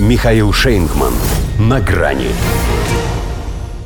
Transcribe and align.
Михаил 0.00 0.52
Шейнгман. 0.52 1.12
На 1.58 1.80
грани. 1.80 2.28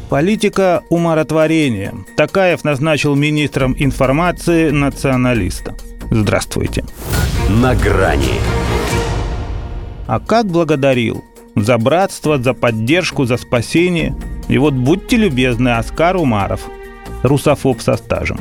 Политика 0.09 0.83
умиротворения. 0.89 1.93
Такаев 2.17 2.63
назначил 2.65 3.17
министром 3.17 3.75
информации 3.77 4.71
националиста. 4.71 5.75
Здравствуйте. 6.11 6.85
На 7.51 7.75
грани. 7.75 8.41
А 10.07 10.21
как 10.21 10.47
благодарил? 10.47 11.25
За 11.57 11.77
братство, 11.77 12.39
за 12.39 12.55
поддержку, 12.55 13.25
за 13.25 13.37
спасение. 13.37 14.15
И 14.49 14.59
вот 14.59 14.75
будьте 14.75 15.17
любезны, 15.17 15.71
Оскар 15.71 16.17
Умаров, 16.17 16.61
русофоб 17.25 17.81
со 17.81 17.97
стажем. 17.97 18.41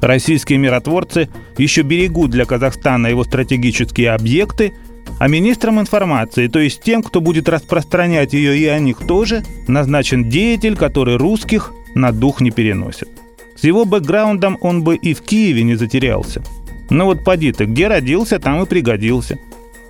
Российские 0.00 0.58
миротворцы 0.58 1.28
еще 1.56 1.82
берегут 1.82 2.30
для 2.30 2.44
Казахстана 2.44 3.06
его 3.06 3.22
стратегические 3.24 4.10
объекты, 4.10 4.74
а 5.18 5.28
министром 5.28 5.80
информации, 5.80 6.48
то 6.48 6.58
есть 6.58 6.82
тем, 6.82 7.02
кто 7.02 7.20
будет 7.20 7.48
распространять 7.48 8.32
ее 8.32 8.56
и 8.56 8.66
о 8.66 8.78
них 8.78 8.98
тоже, 9.06 9.42
назначен 9.66 10.28
деятель, 10.28 10.76
который 10.76 11.16
русских 11.16 11.72
на 11.94 12.12
дух 12.12 12.40
не 12.40 12.50
переносит. 12.50 13.08
С 13.56 13.64
его 13.64 13.84
бэкграундом 13.86 14.58
он 14.60 14.82
бы 14.82 14.96
и 14.96 15.14
в 15.14 15.22
Киеве 15.22 15.62
не 15.62 15.76
затерялся. 15.76 16.42
Но 16.90 17.06
вот 17.06 17.24
поди 17.24 17.52
ты, 17.52 17.64
где 17.64 17.88
родился, 17.88 18.38
там 18.38 18.62
и 18.62 18.66
пригодился. 18.66 19.38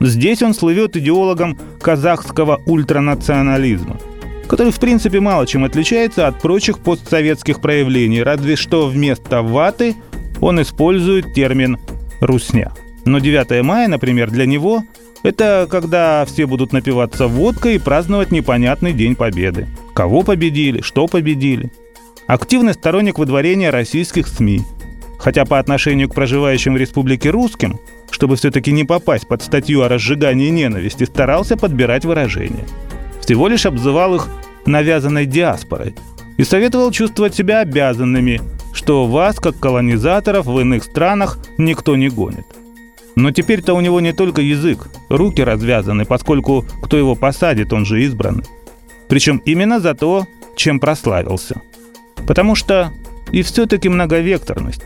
Здесь 0.00 0.42
он 0.42 0.54
слывет 0.54 0.96
идеологом 0.96 1.58
казахского 1.80 2.60
ультранационализма, 2.66 3.98
который 4.46 4.72
в 4.72 4.78
принципе 4.78 5.20
мало 5.20 5.46
чем 5.46 5.64
отличается 5.64 6.28
от 6.28 6.40
прочих 6.40 6.78
постсоветских 6.78 7.60
проявлений, 7.60 8.22
разве 8.22 8.56
что 8.56 8.86
вместо 8.86 9.42
ваты 9.42 9.96
он 10.40 10.62
использует 10.62 11.34
термин 11.34 11.78
«русня». 12.20 12.72
Но 13.04 13.20
9 13.20 13.62
мая, 13.62 13.88
например, 13.88 14.30
для 14.30 14.46
него 14.46 14.82
это 15.26 15.66
когда 15.68 16.24
все 16.24 16.46
будут 16.46 16.72
напиваться 16.72 17.26
водкой 17.26 17.74
и 17.74 17.78
праздновать 17.78 18.30
непонятный 18.30 18.92
День 18.92 19.16
Победы. 19.16 19.66
Кого 19.92 20.22
победили, 20.22 20.82
что 20.82 21.08
победили. 21.08 21.72
Активный 22.28 22.74
сторонник 22.74 23.18
выдворения 23.18 23.72
российских 23.72 24.28
СМИ. 24.28 24.62
Хотя 25.18 25.44
по 25.44 25.58
отношению 25.58 26.08
к 26.08 26.14
проживающим 26.14 26.74
в 26.74 26.76
республике 26.76 27.30
русским, 27.30 27.80
чтобы 28.10 28.36
все-таки 28.36 28.70
не 28.70 28.84
попасть 28.84 29.26
под 29.26 29.42
статью 29.42 29.82
о 29.82 29.88
разжигании 29.88 30.48
ненависти, 30.48 31.04
старался 31.04 31.56
подбирать 31.56 32.04
выражения. 32.04 32.64
Всего 33.20 33.48
лишь 33.48 33.66
обзывал 33.66 34.14
их 34.14 34.28
навязанной 34.64 35.26
диаспорой 35.26 35.96
и 36.36 36.44
советовал 36.44 36.92
чувствовать 36.92 37.34
себя 37.34 37.60
обязанными, 37.60 38.40
что 38.72 39.06
вас, 39.06 39.40
как 39.40 39.58
колонизаторов 39.58 40.46
в 40.46 40.60
иных 40.60 40.84
странах, 40.84 41.38
никто 41.58 41.96
не 41.96 42.08
гонит. 42.08 42.46
Но 43.16 43.30
теперь-то 43.30 43.72
у 43.74 43.80
него 43.80 44.00
не 44.00 44.12
только 44.12 44.42
язык, 44.42 44.88
руки 45.08 45.40
развязаны, 45.40 46.04
поскольку 46.04 46.66
кто 46.82 46.98
его 46.98 47.14
посадит, 47.14 47.72
он 47.72 47.86
же 47.86 48.02
избранный. 48.04 48.44
Причем 49.08 49.38
именно 49.46 49.80
за 49.80 49.94
то, 49.94 50.26
чем 50.54 50.78
прославился. 50.78 51.62
Потому 52.26 52.54
что 52.54 52.92
и 53.32 53.42
все-таки 53.42 53.88
многовекторность. 53.88 54.82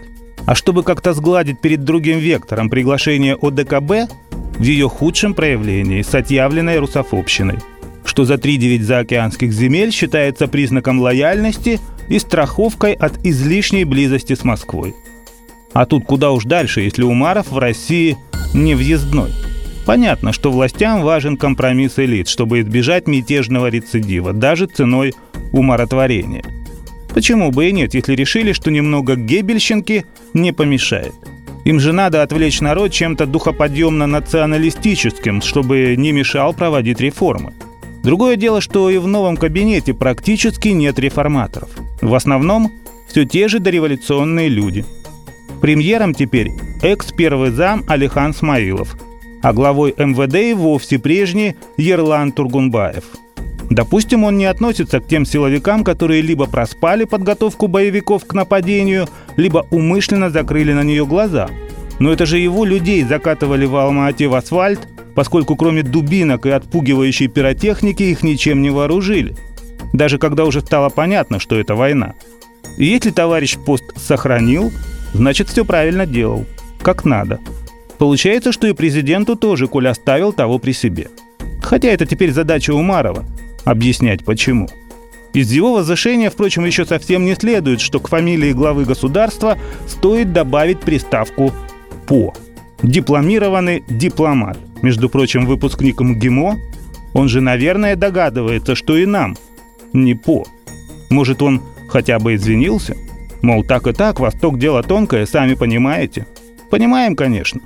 А 0.46 0.54
чтобы 0.54 0.84
как-то 0.84 1.12
сгладить 1.12 1.60
перед 1.60 1.82
другим 1.82 2.18
вектором 2.18 2.70
приглашение 2.70 3.34
ОДКБ 3.34 4.10
в 4.58 4.62
ее 4.62 4.88
худшем 4.88 5.34
проявлении 5.34 6.02
с 6.02 6.14
отъявленной 6.14 6.78
русофобщиной, 6.78 7.58
что 8.04 8.24
за 8.24 8.34
3-9 8.34 8.82
заокеанских 8.82 9.52
земель 9.52 9.92
считается 9.92 10.46
признаком 10.46 11.00
лояльности 11.00 11.80
и 12.08 12.18
страховкой 12.18 12.92
от 12.92 13.24
излишней 13.24 13.84
близости 13.84 14.34
с 14.34 14.44
Москвой– 14.44 14.94
а 15.72 15.86
тут 15.86 16.04
куда 16.04 16.32
уж 16.32 16.44
дальше, 16.44 16.80
если 16.80 17.02
Умаров 17.02 17.50
в 17.50 17.58
России 17.58 18.16
не 18.54 18.74
въездной. 18.74 19.30
Понятно, 19.86 20.32
что 20.32 20.50
властям 20.50 21.02
важен 21.02 21.36
компромисс 21.36 21.98
элит, 21.98 22.28
чтобы 22.28 22.60
избежать 22.60 23.06
мятежного 23.06 23.68
рецидива, 23.68 24.32
даже 24.32 24.66
ценой 24.66 25.14
умиротворения. 25.52 26.44
Почему 27.12 27.50
бы 27.50 27.68
и 27.68 27.72
нет, 27.72 27.94
если 27.94 28.14
решили, 28.14 28.52
что 28.52 28.70
немного 28.70 29.16
гебельщинки 29.16 30.04
не 30.32 30.52
помешает? 30.52 31.14
Им 31.64 31.80
же 31.80 31.92
надо 31.92 32.22
отвлечь 32.22 32.60
народ 32.60 32.92
чем-то 32.92 33.26
духоподъемно-националистическим, 33.26 35.42
чтобы 35.42 35.96
не 35.96 36.12
мешал 36.12 36.54
проводить 36.54 37.00
реформы. 37.00 37.52
Другое 38.02 38.36
дело, 38.36 38.60
что 38.60 38.90
и 38.90 38.98
в 38.98 39.06
новом 39.06 39.36
кабинете 39.36 39.92
практически 39.92 40.68
нет 40.68 40.98
реформаторов. 40.98 41.68
В 42.00 42.14
основном 42.14 42.72
все 43.08 43.24
те 43.24 43.48
же 43.48 43.58
дореволюционные 43.58 44.48
люди– 44.48 44.84
Премьером 45.60 46.14
теперь 46.14 46.52
экс-первый 46.82 47.50
зам 47.50 47.84
Алихан 47.86 48.32
Смаилов, 48.32 48.96
а 49.42 49.52
главой 49.52 49.94
МВД 49.96 50.34
и 50.36 50.54
вовсе 50.54 50.98
прежний 50.98 51.56
Ерлан 51.76 52.32
Тургунбаев. 52.32 53.04
Допустим, 53.68 54.24
он 54.24 54.36
не 54.36 54.46
относится 54.46 55.00
к 55.00 55.06
тем 55.06 55.24
силовикам, 55.24 55.84
которые 55.84 56.22
либо 56.22 56.46
проспали 56.46 57.04
подготовку 57.04 57.68
боевиков 57.68 58.24
к 58.26 58.34
нападению, 58.34 59.06
либо 59.36 59.64
умышленно 59.70 60.28
закрыли 60.30 60.72
на 60.72 60.82
нее 60.82 61.06
глаза. 61.06 61.48
Но 62.00 62.12
это 62.12 62.26
же 62.26 62.38
его 62.38 62.64
людей 62.64 63.04
закатывали 63.04 63.66
в 63.66 63.76
Алма-Ате 63.76 64.26
в 64.26 64.34
асфальт, 64.34 64.80
поскольку 65.14 65.54
кроме 65.54 65.82
дубинок 65.82 66.46
и 66.46 66.50
отпугивающей 66.50 67.28
пиротехники 67.28 68.02
их 68.02 68.22
ничем 68.22 68.60
не 68.62 68.70
вооружили. 68.70 69.36
Даже 69.92 70.18
когда 70.18 70.46
уже 70.46 70.62
стало 70.62 70.88
понятно, 70.88 71.38
что 71.38 71.58
это 71.58 71.74
война. 71.74 72.14
И 72.76 72.86
если 72.86 73.10
товарищ 73.10 73.56
пост 73.58 73.84
сохранил, 73.96 74.72
значит 75.12 75.48
все 75.48 75.64
правильно 75.64 76.06
делал, 76.06 76.46
как 76.82 77.04
надо. 77.04 77.40
Получается, 77.98 78.52
что 78.52 78.66
и 78.66 78.72
президенту 78.72 79.36
тоже 79.36 79.66
Коль 79.66 79.88
оставил 79.88 80.32
того 80.32 80.58
при 80.58 80.72
себе. 80.72 81.08
Хотя 81.62 81.88
это 81.88 82.06
теперь 82.06 82.32
задача 82.32 82.72
Умарова– 82.72 83.24
объяснять 83.64 84.24
почему. 84.24 84.68
Из 85.34 85.52
его 85.52 85.74
возвышения, 85.74 86.30
впрочем, 86.30 86.64
еще 86.64 86.84
совсем 86.84 87.24
не 87.24 87.34
следует, 87.34 87.80
что 87.80 88.00
к 88.00 88.08
фамилии 88.08 88.52
главы 88.52 88.84
государства 88.84 89.58
стоит 89.86 90.32
добавить 90.32 90.80
приставку 90.80 91.52
«по». 92.06 92.34
Дипломированный 92.82 93.84
дипломат. 93.88 94.58
Между 94.82 95.10
прочим, 95.10 95.44
выпускник 95.44 96.00
МГИМО, 96.00 96.56
он 97.12 97.28
же, 97.28 97.42
наверное, 97.42 97.94
догадывается, 97.94 98.74
что 98.74 98.96
и 98.96 99.04
нам 99.04 99.36
не 99.92 100.14
«по». 100.14 100.46
Может, 101.10 101.42
он 101.42 101.62
хотя 101.88 102.18
бы 102.18 102.34
извинился– 102.34 102.96
Мол, 103.42 103.64
так 103.64 103.86
и 103.86 103.92
так, 103.92 104.20
Восток 104.20 104.58
дело 104.58 104.82
тонкое, 104.82 105.26
сами 105.26 105.54
понимаете. 105.54 106.26
Понимаем, 106.70 107.16
конечно. 107.16 107.60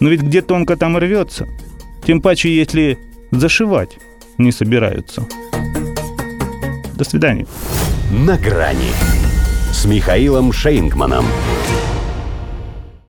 Но 0.00 0.08
ведь 0.08 0.22
где 0.22 0.42
тонко 0.42 0.76
там 0.76 0.96
рвется. 0.96 1.48
Тем 2.06 2.20
паче, 2.20 2.54
если 2.54 2.98
зашивать 3.30 3.98
не 4.38 4.52
собираются. 4.52 5.26
До 6.94 7.04
свидания. 7.04 7.46
На 8.10 8.36
грани 8.36 8.90
с 9.72 9.84
Михаилом 9.86 10.52
Шейнгманом. 10.52 11.24